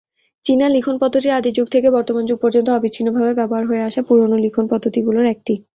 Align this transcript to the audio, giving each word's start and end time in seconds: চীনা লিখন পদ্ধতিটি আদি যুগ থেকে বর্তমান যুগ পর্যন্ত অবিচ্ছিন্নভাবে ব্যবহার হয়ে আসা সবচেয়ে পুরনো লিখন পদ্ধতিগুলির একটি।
চীনা 0.45 0.67
লিখন 0.69 0.95
পদ্ধতিটি 1.01 1.29
আদি 1.37 1.49
যুগ 1.57 1.67
থেকে 1.69 1.87
বর্তমান 1.95 2.23
যুগ 2.25 2.37
পর্যন্ত 2.41 2.67
অবিচ্ছিন্নভাবে 2.71 3.31
ব্যবহার 3.39 3.63
হয়ে 3.67 3.81
আসা 3.81 3.91
সবচেয়ে 3.91 4.07
পুরনো 4.09 4.37
লিখন 4.43 4.65
পদ্ধতিগুলির 4.71 5.27
একটি। 5.35 5.53